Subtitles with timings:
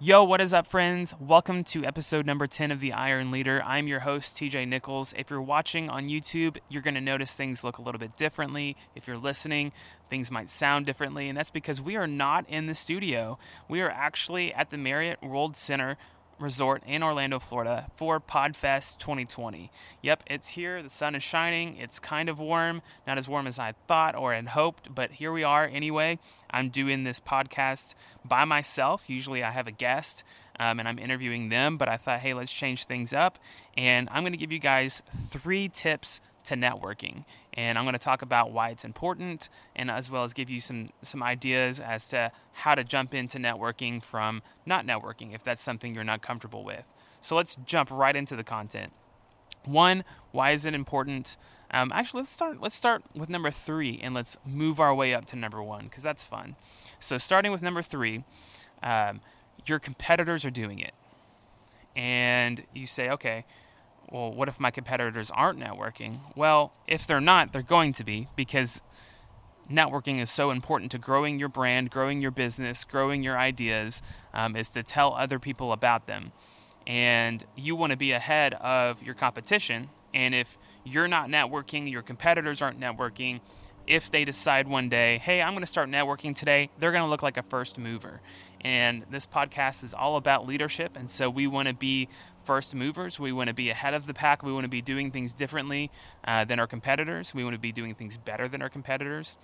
[0.00, 1.12] Yo, what is up, friends?
[1.18, 3.60] Welcome to episode number 10 of The Iron Leader.
[3.64, 5.12] I'm your host, TJ Nichols.
[5.18, 8.76] If you're watching on YouTube, you're going to notice things look a little bit differently.
[8.94, 9.72] If you're listening,
[10.08, 13.40] things might sound differently, and that's because we are not in the studio.
[13.68, 15.96] We are actually at the Marriott World Center
[16.38, 19.70] Resort in Orlando, Florida for PodFest 2020.
[20.02, 20.82] Yep, it's here.
[20.82, 21.76] The sun is shining.
[21.76, 25.32] It's kind of warm, not as warm as I thought or had hoped, but here
[25.32, 26.18] we are anyway.
[26.50, 29.10] I'm doing this podcast by myself.
[29.10, 30.24] Usually I have a guest
[30.58, 33.38] um, and I'm interviewing them, but I thought, hey, let's change things up.
[33.76, 37.24] And I'm going to give you guys three tips to networking.
[37.54, 40.60] And I'm going to talk about why it's important and as well as give you
[40.60, 45.62] some some ideas as to how to jump into networking from not networking if that's
[45.62, 46.92] something you're not comfortable with.
[47.20, 48.92] So let's jump right into the content.
[49.64, 51.36] One, why is it important?
[51.70, 52.60] Um, actually, let's start.
[52.60, 56.02] Let's start with number three, and let's move our way up to number one because
[56.02, 56.56] that's fun.
[57.00, 58.24] So, starting with number three,
[58.82, 59.20] um,
[59.66, 60.94] your competitors are doing it,
[61.94, 63.44] and you say, okay,
[64.10, 66.20] well, what if my competitors aren't networking?
[66.34, 68.80] Well, if they're not, they're going to be because
[69.70, 74.56] networking is so important to growing your brand, growing your business, growing your ideas, um,
[74.56, 76.32] is to tell other people about them.
[76.86, 79.90] And you want to be ahead of your competition.
[80.14, 83.40] And if you're not networking, your competitors aren't networking,
[83.88, 87.08] if they decide one day, hey, I'm going to start networking today, they're going to
[87.08, 88.20] look like a first mover.
[88.60, 90.94] And this podcast is all about leadership.
[90.94, 92.08] And so we want to be
[92.44, 93.18] first movers.
[93.18, 94.42] We want to be ahead of the pack.
[94.42, 95.90] We want to be doing things differently
[96.26, 97.34] uh, than our competitors.
[97.34, 99.38] We want to be doing things better than our competitors.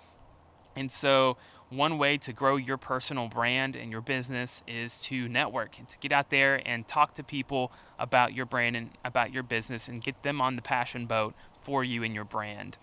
[0.75, 1.37] And so,
[1.69, 5.97] one way to grow your personal brand and your business is to network and to
[5.97, 10.03] get out there and talk to people about your brand and about your business and
[10.03, 12.77] get them on the passion boat for you and your brand.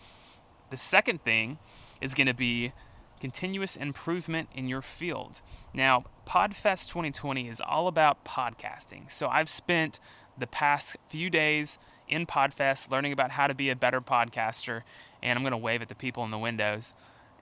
[0.73, 1.59] The second thing
[2.01, 2.73] is going to be
[3.21, 5.43] continuous improvement in your field.
[5.75, 9.11] Now, PodFest 2020 is all about podcasting.
[9.11, 10.01] So I've spent
[10.39, 14.81] the past few days in PodFest learning about how to be a better podcaster,
[15.23, 16.95] and I'm going to wave at the people in the windows,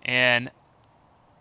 [0.02, 0.50] and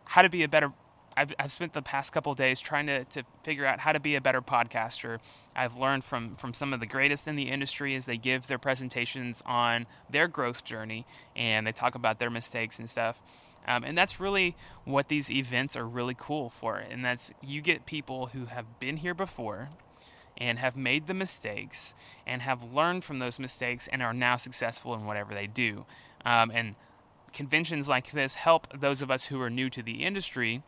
[0.05, 0.71] how to be a better.
[1.19, 4.15] I've, I've spent the past couple days trying to, to figure out how to be
[4.15, 5.19] a better podcaster.
[5.53, 8.57] I've learned from, from some of the greatest in the industry as they give their
[8.57, 13.21] presentations on their growth journey and they talk about their mistakes and stuff.
[13.67, 16.77] Um, and that's really what these events are really cool for.
[16.77, 19.71] And that's you get people who have been here before
[20.37, 24.93] and have made the mistakes and have learned from those mistakes and are now successful
[24.93, 25.85] in whatever they do.
[26.25, 26.75] Um, and
[27.33, 30.63] conventions like this help those of us who are new to the industry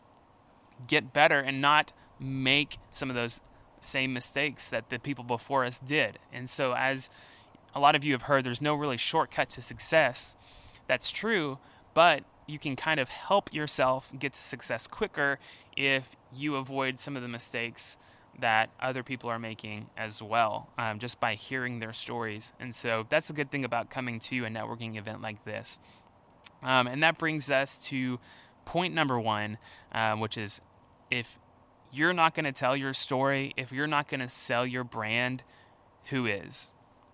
[0.87, 3.41] get better and not make some of those
[3.79, 6.19] same mistakes that the people before us did.
[6.31, 7.09] And so, as
[7.73, 10.35] a lot of you have heard, there's no really shortcut to success.
[10.87, 11.57] That's true,
[11.93, 15.39] but you can kind of help yourself get to success quicker
[15.75, 17.97] if you avoid some of the mistakes
[18.39, 22.53] that other people are making as well, um, just by hearing their stories.
[22.59, 25.79] And so that's a good thing about coming to a networking event like this.
[26.63, 28.19] Um, and that brings us to
[28.65, 29.57] point number one,
[29.91, 30.61] um, which is
[31.11, 31.37] if
[31.91, 35.43] you're not going to tell your story, if you're not going to sell your brand,
[36.05, 36.71] who is?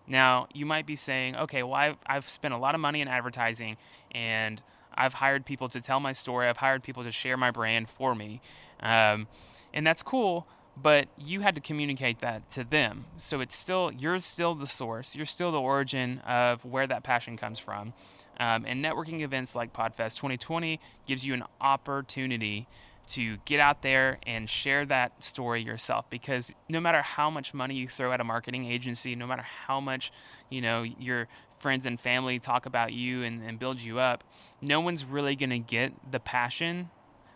[0.08, 3.07] Now, you might be saying, okay, well, I've, I've spent a lot of money in
[3.09, 3.75] advertising
[4.12, 4.62] and
[4.94, 6.47] I've hired people to tell my story.
[6.47, 8.40] I've hired people to share my brand for me.
[8.80, 9.28] Um,
[9.74, 10.47] and that's cool,
[10.81, 13.06] but you had to communicate that to them.
[13.18, 15.16] So it's still, you're still the source.
[15.16, 17.94] You're still the origin of where that passion comes from.
[18.40, 22.68] Um, and networking events like PodFest 2020 gives you an opportunity
[23.07, 26.09] to get out there and share that story yourself.
[26.09, 29.79] Because no matter how much money you throw at a marketing agency no matter how
[29.79, 30.12] much
[30.50, 34.23] you know your friends and family talk about you and, and build you up
[34.62, 36.90] no one's really going to get the passion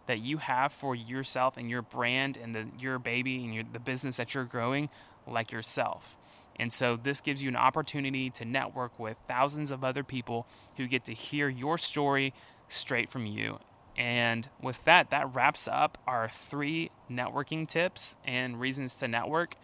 [0.07, 3.79] that you have for yourself and your brand and the, your baby and your, the
[3.79, 4.89] business that you're growing
[5.27, 6.17] like yourself.
[6.59, 10.87] And so this gives you an opportunity to network with thousands of other people who
[10.87, 12.33] get to hear your story
[12.67, 13.59] straight from you
[13.97, 19.55] and with that, that wraps up our three networking tips and reasons to network.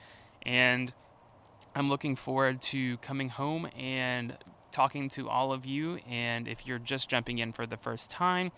[0.43, 0.93] And
[1.75, 4.37] I'm looking forward to coming home and
[4.71, 5.99] talking to all of you.
[6.07, 8.51] And if you're just jumping in for the first time,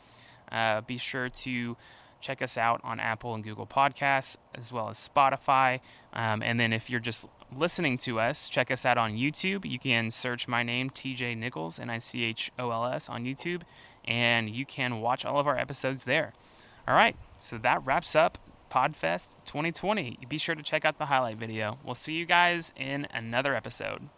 [0.52, 1.78] uh, be sure to
[2.22, 5.80] check us out on Apple and Google Podcasts as well as Spotify.
[6.14, 9.70] Um, and then if you're just listening to us, check us out on YouTube.
[9.70, 13.24] You can search my name, TJ Nichols, N I C H O L S, on
[13.24, 13.62] YouTube
[14.10, 16.34] and you can watch all of our episodes there.
[16.88, 18.40] All right, so that wraps up
[18.70, 20.20] Podfest 2020.
[20.28, 21.78] Be sure to check out the highlight video.
[21.86, 24.10] We'll see you guys in another episode.